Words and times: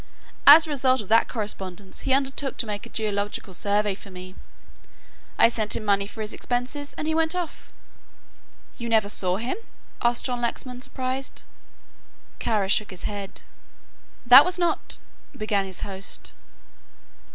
As 0.47 0.65
a 0.65 0.71
result 0.71 0.99
of 1.01 1.09
that 1.09 1.27
correspondence 1.29 1.99
he 1.99 2.11
undertook 2.11 2.57
to 2.57 2.65
make 2.65 2.87
a 2.87 2.89
geological 2.89 3.53
survey 3.53 3.93
for 3.93 4.09
me. 4.09 4.33
I 5.37 5.47
sent 5.47 5.75
him 5.75 5.85
money 5.85 6.07
for 6.07 6.21
his 6.21 6.33
expenses, 6.33 6.95
and 6.97 7.05
he 7.07 7.13
went 7.13 7.35
off." 7.35 7.69
"You 8.79 8.89
never 8.89 9.09
saw 9.09 9.37
him?" 9.37 9.57
asked 10.01 10.25
John 10.25 10.41
Lexman, 10.41 10.81
surprised. 10.81 11.43
Kara 12.39 12.67
shook 12.67 12.89
his 12.89 13.03
head. 13.03 13.41
"That 14.25 14.43
was 14.43 14.57
not?" 14.57 14.97
began 15.37 15.67
his 15.67 15.81
host. 15.81 16.33